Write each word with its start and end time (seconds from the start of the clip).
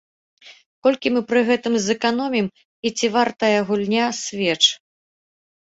Колькі 0.87 1.07
мы 1.17 1.21
пры 1.33 1.39
гэтым 1.51 1.73
зэканомім, 1.89 2.47
і 2.87 2.95
ці 2.97 3.13
вартая 3.19 3.55
гульня 3.69 4.05
свеч? 4.25 4.61